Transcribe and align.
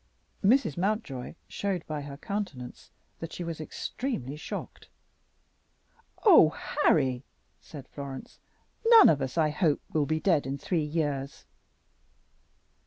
Mrs. 0.43 0.77
Mountjoy 0.77 1.35
showed 1.47 1.85
by 1.85 2.01
her 2.01 2.17
countenance 2.17 2.89
that 3.19 3.31
she 3.31 3.43
was 3.43 3.61
extremely 3.61 4.35
shocked. 4.35 4.89
"Oh, 6.25 6.49
Harry!" 6.49 7.23
said 7.61 7.87
Florence, 7.87 8.39
"none 8.83 9.09
of 9.09 9.21
us, 9.21 9.37
I 9.37 9.51
hope, 9.51 9.79
will 9.93 10.07
be 10.07 10.19
dead 10.19 10.47
in 10.47 10.57
three 10.57 10.83
years." 10.83 11.45